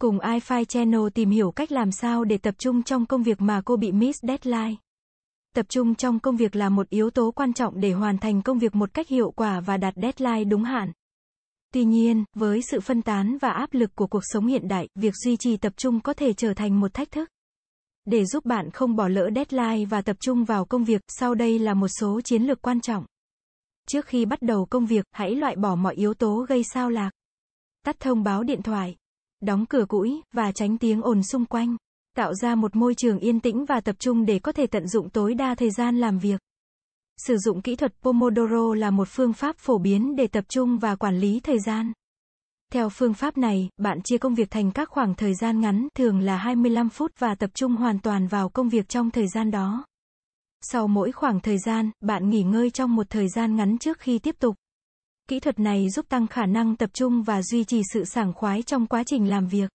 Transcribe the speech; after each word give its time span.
Cùng 0.00 0.18
iFi 0.18 0.64
Channel 0.64 1.00
tìm 1.14 1.30
hiểu 1.30 1.50
cách 1.50 1.72
làm 1.72 1.92
sao 1.92 2.24
để 2.24 2.38
tập 2.38 2.54
trung 2.58 2.82
trong 2.82 3.06
công 3.06 3.22
việc 3.22 3.40
mà 3.40 3.62
cô 3.64 3.76
bị 3.76 3.92
miss 3.92 4.18
deadline. 4.22 4.74
Tập 5.54 5.66
trung 5.68 5.94
trong 5.94 6.20
công 6.20 6.36
việc 6.36 6.56
là 6.56 6.68
một 6.68 6.88
yếu 6.88 7.10
tố 7.10 7.30
quan 7.30 7.52
trọng 7.52 7.80
để 7.80 7.92
hoàn 7.92 8.18
thành 8.18 8.42
công 8.42 8.58
việc 8.58 8.74
một 8.74 8.94
cách 8.94 9.08
hiệu 9.08 9.30
quả 9.30 9.60
và 9.60 9.76
đạt 9.76 9.94
deadline 10.02 10.44
đúng 10.44 10.64
hạn. 10.64 10.92
Tuy 11.72 11.84
nhiên, 11.84 12.24
với 12.34 12.62
sự 12.62 12.80
phân 12.80 13.02
tán 13.02 13.38
và 13.38 13.50
áp 13.50 13.68
lực 13.72 13.90
của 13.94 14.06
cuộc 14.06 14.20
sống 14.22 14.46
hiện 14.46 14.68
đại, 14.68 14.88
việc 14.94 15.14
duy 15.24 15.36
trì 15.36 15.56
tập 15.56 15.72
trung 15.76 16.00
có 16.00 16.12
thể 16.12 16.32
trở 16.32 16.54
thành 16.54 16.80
một 16.80 16.94
thách 16.94 17.10
thức. 17.10 17.28
Để 18.04 18.24
giúp 18.24 18.44
bạn 18.44 18.70
không 18.70 18.96
bỏ 18.96 19.08
lỡ 19.08 19.28
deadline 19.34 19.84
và 19.84 20.02
tập 20.02 20.16
trung 20.20 20.44
vào 20.44 20.64
công 20.64 20.84
việc, 20.84 21.00
sau 21.08 21.34
đây 21.34 21.58
là 21.58 21.74
một 21.74 21.88
số 21.88 22.20
chiến 22.20 22.42
lược 22.42 22.62
quan 22.62 22.80
trọng. 22.80 23.04
Trước 23.88 24.06
khi 24.06 24.24
bắt 24.24 24.42
đầu 24.42 24.66
công 24.70 24.86
việc, 24.86 25.04
hãy 25.12 25.34
loại 25.34 25.56
bỏ 25.56 25.74
mọi 25.74 25.94
yếu 25.94 26.14
tố 26.14 26.46
gây 26.48 26.62
sao 26.64 26.90
lạc. 26.90 27.10
Tắt 27.84 28.00
thông 28.00 28.22
báo 28.22 28.42
điện 28.42 28.62
thoại, 28.62 28.96
đóng 29.40 29.66
cửa 29.66 29.84
cũi 29.88 30.22
và 30.32 30.52
tránh 30.52 30.78
tiếng 30.78 31.02
ồn 31.02 31.22
xung 31.22 31.44
quanh. 31.44 31.76
Tạo 32.16 32.34
ra 32.34 32.54
một 32.54 32.76
môi 32.76 32.94
trường 32.94 33.18
yên 33.18 33.40
tĩnh 33.40 33.64
và 33.64 33.80
tập 33.80 33.96
trung 33.98 34.24
để 34.24 34.38
có 34.38 34.52
thể 34.52 34.66
tận 34.66 34.88
dụng 34.88 35.10
tối 35.10 35.34
đa 35.34 35.54
thời 35.54 35.70
gian 35.70 36.00
làm 36.00 36.18
việc. 36.18 36.40
Sử 37.16 37.36
dụng 37.38 37.62
kỹ 37.62 37.76
thuật 37.76 37.92
Pomodoro 38.02 38.74
là 38.74 38.90
một 38.90 39.08
phương 39.08 39.32
pháp 39.32 39.56
phổ 39.58 39.78
biến 39.78 40.16
để 40.16 40.26
tập 40.26 40.44
trung 40.48 40.78
và 40.78 40.96
quản 40.96 41.18
lý 41.18 41.40
thời 41.40 41.58
gian. 41.58 41.92
Theo 42.72 42.88
phương 42.88 43.14
pháp 43.14 43.38
này, 43.38 43.68
bạn 43.76 44.02
chia 44.04 44.18
công 44.18 44.34
việc 44.34 44.50
thành 44.50 44.72
các 44.72 44.88
khoảng 44.88 45.14
thời 45.14 45.34
gian 45.34 45.60
ngắn, 45.60 45.88
thường 45.96 46.20
là 46.20 46.36
25 46.36 46.88
phút 46.88 47.12
và 47.18 47.34
tập 47.34 47.50
trung 47.54 47.76
hoàn 47.76 47.98
toàn 47.98 48.26
vào 48.26 48.48
công 48.48 48.68
việc 48.68 48.88
trong 48.88 49.10
thời 49.10 49.28
gian 49.28 49.50
đó. 49.50 49.84
Sau 50.60 50.88
mỗi 50.88 51.12
khoảng 51.12 51.40
thời 51.40 51.58
gian, 51.58 51.90
bạn 52.00 52.30
nghỉ 52.30 52.42
ngơi 52.42 52.70
trong 52.70 52.94
một 52.94 53.06
thời 53.10 53.28
gian 53.28 53.56
ngắn 53.56 53.78
trước 53.78 53.98
khi 53.98 54.18
tiếp 54.18 54.36
tục. 54.38 54.56
Kỹ 55.30 55.40
thuật 55.40 55.60
này 55.60 55.90
giúp 55.90 56.08
tăng 56.08 56.26
khả 56.26 56.46
năng 56.46 56.76
tập 56.76 56.90
trung 56.92 57.22
và 57.22 57.42
duy 57.42 57.64
trì 57.64 57.82
sự 57.92 58.04
sảng 58.04 58.32
khoái 58.32 58.62
trong 58.62 58.86
quá 58.86 59.02
trình 59.06 59.28
làm 59.28 59.48
việc. 59.48 59.70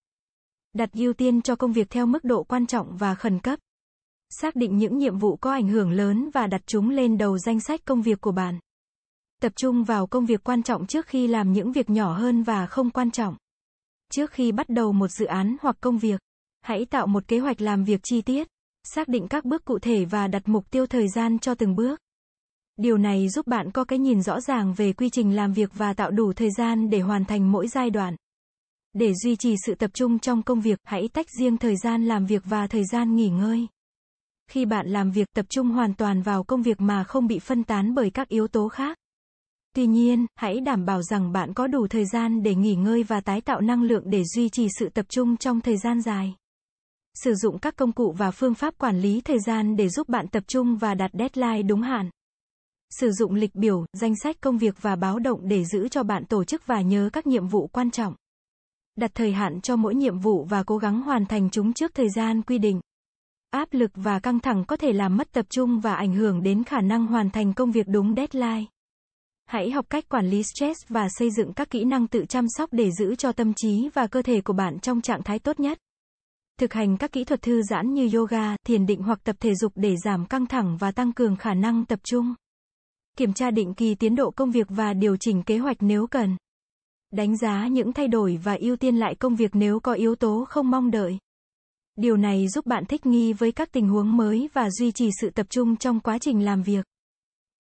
Đặt 0.74 0.90
ưu 0.94 1.14
tiên 1.14 1.42
cho 1.42 1.56
công 1.56 1.74
việc 1.74 1.90
theo 1.90 2.06
mức 2.06 2.24
độ 2.24 2.44
quan 2.44 2.66
trọng 2.66 2.98
và 2.98 3.16
khẩn 3.16 3.40
cấp. 3.40 3.60
Xác 4.30 4.56
định 4.56 4.78
những 4.78 4.98
nhiệm 4.98 5.18
vụ 5.18 5.36
có 5.36 5.52
ảnh 5.52 5.68
hưởng 5.68 5.92
lớn 5.92 6.30
và 6.34 6.48
đặt 6.48 6.62
chúng 6.66 6.90
lên 6.90 7.18
đầu 7.18 7.38
danh 7.38 7.60
sách 7.60 7.86
công 7.86 8.02
việc 8.02 8.22
của 8.22 8.32
bạn. 8.32 8.60
Tập 9.42 9.52
trung 9.56 9.84
vào 9.84 10.08
công 10.08 10.26
việc 10.26 10.44
quan 10.44 10.64
trọng 10.64 10.88
trước 10.88 11.08
khi 11.08 11.28
làm 11.28 11.54
những 11.54 11.72
việc 11.72 11.90
nhỏ 11.90 12.14
hơn 12.14 12.44
và 12.44 12.66
không 12.66 12.90
quan 12.90 13.12
trọng. 13.12 13.36
Trước 14.12 14.32
khi 14.32 14.52
bắt 14.52 14.70
đầu 14.70 14.94
một 14.94 15.08
dự 15.08 15.26
án 15.26 15.56
hoặc 15.62 15.78
công 15.82 15.98
việc, 15.98 16.22
hãy 16.62 16.86
tạo 16.86 17.08
một 17.08 17.28
kế 17.28 17.40
hoạch 17.40 17.62
làm 17.62 17.84
việc 17.84 18.00
chi 18.04 18.22
tiết, 18.22 18.48
xác 18.84 19.08
định 19.08 19.28
các 19.28 19.46
bước 19.46 19.66
cụ 19.66 19.80
thể 19.80 20.06
và 20.06 20.28
đặt 20.28 20.44
mục 20.46 20.72
tiêu 20.72 20.88
thời 20.88 21.08
gian 21.08 21.40
cho 21.40 21.56
từng 21.56 21.76
bước. 21.76 22.00
Điều 22.78 22.98
này 22.98 23.30
giúp 23.30 23.48
bạn 23.48 23.72
có 23.72 23.84
cái 23.84 24.00
nhìn 24.00 24.22
rõ 24.22 24.42
ràng 24.42 24.74
về 24.74 24.94
quy 24.94 25.10
trình 25.10 25.36
làm 25.36 25.54
việc 25.54 25.72
và 25.74 25.94
tạo 25.94 26.12
đủ 26.12 26.34
thời 26.34 26.50
gian 26.58 26.90
để 26.90 27.00
hoàn 27.00 27.26
thành 27.26 27.52
mỗi 27.52 27.68
giai 27.68 27.90
đoạn. 27.90 28.16
Để 28.94 29.14
duy 29.14 29.36
trì 29.36 29.56
sự 29.66 29.76
tập 29.76 29.92
trung 29.94 30.20
trong 30.20 30.44
công 30.44 30.62
việc, 30.62 30.80
hãy 30.84 31.10
tách 31.14 31.28
riêng 31.40 31.58
thời 31.58 31.76
gian 31.78 32.06
làm 32.06 32.26
việc 32.26 32.42
và 32.46 32.68
thời 32.68 32.84
gian 32.92 33.16
nghỉ 33.16 33.30
ngơi. 33.30 33.68
Khi 34.52 34.66
bạn 34.66 34.88
làm 34.88 35.12
việc 35.12 35.28
tập 35.36 35.46
trung 35.50 35.70
hoàn 35.70 35.94
toàn 35.94 36.22
vào 36.22 36.44
công 36.44 36.62
việc 36.62 36.82
mà 36.82 37.04
không 37.04 37.28
bị 37.28 37.40
phân 37.40 37.64
tán 37.64 37.96
bởi 37.96 38.10
các 38.10 38.28
yếu 38.28 38.48
tố 38.48 38.68
khác. 38.68 38.98
Tuy 39.76 39.88
nhiên, 39.88 40.26
hãy 40.36 40.60
đảm 40.60 40.86
bảo 40.86 41.02
rằng 41.02 41.32
bạn 41.32 41.54
có 41.54 41.68
đủ 41.68 41.88
thời 41.88 42.06
gian 42.06 42.44
để 42.44 42.56
nghỉ 42.56 42.76
ngơi 42.76 43.04
và 43.04 43.22
tái 43.22 43.42
tạo 43.42 43.62
năng 43.62 43.84
lượng 43.84 44.04
để 44.06 44.24
duy 44.24 44.50
trì 44.50 44.68
sự 44.80 44.90
tập 44.90 45.06
trung 45.10 45.38
trong 45.38 45.62
thời 45.62 45.78
gian 45.78 46.02
dài. 46.02 46.36
Sử 47.14 47.36
dụng 47.36 47.60
các 47.60 47.76
công 47.76 47.92
cụ 47.92 48.16
và 48.18 48.32
phương 48.32 48.54
pháp 48.54 48.78
quản 48.78 49.00
lý 49.00 49.22
thời 49.22 49.40
gian 49.40 49.76
để 49.76 49.90
giúp 49.90 50.10
bạn 50.10 50.28
tập 50.28 50.44
trung 50.48 50.78
và 50.78 50.94
đạt 50.94 51.12
deadline 51.14 51.64
đúng 51.64 51.82
hạn. 51.82 52.10
Sử 52.90 53.12
dụng 53.12 53.34
lịch 53.34 53.56
biểu, 53.56 53.86
danh 53.94 54.16
sách 54.24 54.36
công 54.42 54.58
việc 54.58 54.76
và 54.82 54.96
báo 54.96 55.20
động 55.20 55.48
để 55.48 55.66
giữ 55.66 55.88
cho 55.88 56.04
bạn 56.04 56.26
tổ 56.26 56.44
chức 56.44 56.68
và 56.68 56.82
nhớ 56.82 57.10
các 57.14 57.28
nhiệm 57.28 57.48
vụ 57.48 57.68
quan 57.68 57.92
trọng. 57.92 58.16
Đặt 58.96 59.12
thời 59.14 59.32
hạn 59.32 59.62
cho 59.62 59.76
mỗi 59.76 59.96
nhiệm 59.96 60.20
vụ 60.20 60.46
và 60.50 60.64
cố 60.64 60.78
gắng 60.78 61.02
hoàn 61.02 61.26
thành 61.26 61.50
chúng 61.50 61.74
trước 61.74 61.94
thời 61.94 62.10
gian 62.10 62.42
quy 62.42 62.58
định. 62.58 62.82
Áp 63.52 63.68
lực 63.72 63.92
và 63.96 64.20
căng 64.20 64.40
thẳng 64.40 64.66
có 64.68 64.78
thể 64.78 64.94
làm 64.94 65.18
mất 65.18 65.32
tập 65.32 65.46
trung 65.50 65.80
và 65.80 65.96
ảnh 65.96 66.14
hưởng 66.14 66.44
đến 66.44 66.64
khả 66.64 66.82
năng 66.82 67.08
hoàn 67.08 67.30
thành 67.30 67.54
công 67.54 67.72
việc 67.72 67.88
đúng 67.88 68.16
deadline. 68.16 68.66
Hãy 69.46 69.72
học 69.72 69.86
cách 69.90 70.10
quản 70.10 70.30
lý 70.30 70.44
stress 70.44 70.80
và 70.90 71.08
xây 71.10 71.32
dựng 71.32 71.54
các 71.54 71.70
kỹ 71.70 71.84
năng 71.84 72.08
tự 72.08 72.26
chăm 72.26 72.46
sóc 72.50 72.70
để 72.74 72.92
giữ 72.92 73.16
cho 73.16 73.32
tâm 73.32 73.54
trí 73.54 73.90
và 73.94 74.08
cơ 74.08 74.22
thể 74.22 74.42
của 74.42 74.54
bạn 74.54 74.80
trong 74.80 75.02
trạng 75.02 75.24
thái 75.24 75.40
tốt 75.40 75.60
nhất. 75.60 75.78
Thực 76.60 76.74
hành 76.74 76.98
các 76.98 77.12
kỹ 77.12 77.24
thuật 77.24 77.42
thư 77.42 77.62
giãn 77.62 77.94
như 77.94 78.10
yoga, 78.14 78.56
thiền 78.66 78.86
định 78.86 79.02
hoặc 79.02 79.20
tập 79.24 79.36
thể 79.40 79.56
dục 79.56 79.72
để 79.76 79.96
giảm 80.06 80.26
căng 80.26 80.46
thẳng 80.46 80.78
và 80.78 80.92
tăng 80.92 81.14
cường 81.14 81.36
khả 81.36 81.54
năng 81.54 81.86
tập 81.86 82.00
trung. 82.04 82.36
Kiểm 83.18 83.34
tra 83.34 83.52
định 83.52 83.74
kỳ 83.74 83.96
tiến 83.96 84.16
độ 84.16 84.32
công 84.32 84.52
việc 84.52 84.68
và 84.70 84.94
điều 84.94 85.18
chỉnh 85.18 85.44
kế 85.44 85.58
hoạch 85.58 85.78
nếu 85.80 86.08
cần. 86.08 86.38
Đánh 87.12 87.38
giá 87.38 87.68
những 87.68 87.94
thay 87.94 88.08
đổi 88.08 88.40
và 88.44 88.58
ưu 88.60 88.76
tiên 88.76 88.96
lại 88.96 89.16
công 89.16 89.36
việc 89.36 89.52
nếu 89.54 89.80
có 89.80 89.94
yếu 89.94 90.16
tố 90.16 90.46
không 90.50 90.72
mong 90.72 90.92
đợi. 90.92 91.18
Điều 91.96 92.18
này 92.18 92.48
giúp 92.48 92.66
bạn 92.66 92.86
thích 92.86 93.06
nghi 93.06 93.34
với 93.34 93.52
các 93.52 93.72
tình 93.72 93.88
huống 93.88 94.18
mới 94.18 94.50
và 94.54 94.70
duy 94.70 94.92
trì 94.92 95.10
sự 95.22 95.30
tập 95.30 95.46
trung 95.50 95.76
trong 95.76 96.00
quá 96.00 96.18
trình 96.18 96.46
làm 96.46 96.64
việc. 96.64 96.86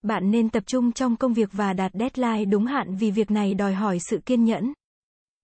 Bạn 0.01 0.31
nên 0.31 0.49
tập 0.49 0.63
trung 0.67 0.91
trong 0.91 1.15
công 1.15 1.33
việc 1.33 1.49
và 1.51 1.73
đạt 1.73 1.91
deadline 1.93 2.45
đúng 2.45 2.65
hạn 2.65 2.95
vì 2.95 3.11
việc 3.11 3.31
này 3.31 3.53
đòi 3.53 3.73
hỏi 3.73 3.97
sự 4.09 4.19
kiên 4.25 4.43
nhẫn, 4.43 4.73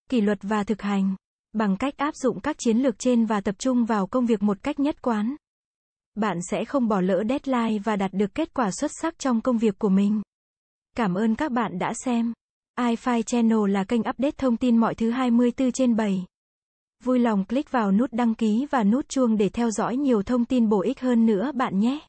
kỷ 0.09 0.21
luật 0.21 0.39
và 0.41 0.63
thực 0.63 0.81
hành. 0.81 1.16
Bằng 1.53 1.77
cách 1.77 1.97
áp 1.97 2.16
dụng 2.16 2.39
các 2.39 2.55
chiến 2.59 2.77
lược 2.77 3.00
trên 3.00 3.25
và 3.25 3.41
tập 3.41 3.55
trung 3.59 3.85
vào 3.85 4.07
công 4.07 4.25
việc 4.25 4.44
một 4.44 4.63
cách 4.63 4.79
nhất 4.79 5.01
quán, 5.01 5.35
bạn 6.16 6.39
sẽ 6.51 6.66
không 6.66 6.88
bỏ 6.88 7.01
lỡ 7.01 7.23
deadline 7.29 7.79
và 7.83 7.95
đạt 7.95 8.13
được 8.13 8.35
kết 8.35 8.53
quả 8.53 8.72
xuất 8.72 8.91
sắc 9.01 9.19
trong 9.19 9.41
công 9.41 9.57
việc 9.57 9.79
của 9.79 9.89
mình. 9.89 10.22
Cảm 10.97 11.13
ơn 11.13 11.35
các 11.35 11.51
bạn 11.51 11.79
đã 11.79 11.94
xem. 12.05 12.33
iFi 12.79 13.22
Channel 13.22 13.69
là 13.69 13.83
kênh 13.83 14.01
update 14.01 14.35
thông 14.38 14.57
tin 14.57 14.77
mọi 14.77 14.95
thứ 14.95 15.09
24 15.09 15.71
trên 15.71 15.95
7. 15.95 16.25
Vui 17.03 17.19
lòng 17.19 17.45
click 17.45 17.71
vào 17.71 17.91
nút 17.91 18.13
đăng 18.13 18.35
ký 18.35 18.67
và 18.71 18.83
nút 18.83 19.09
chuông 19.09 19.38
để 19.38 19.50
theo 19.50 19.71
dõi 19.71 19.97
nhiều 19.97 20.23
thông 20.23 20.45
tin 20.45 20.69
bổ 20.69 20.81
ích 20.81 21.00
hơn 21.00 21.25
nữa 21.25 21.51
bạn 21.55 21.79
nhé. 21.79 22.00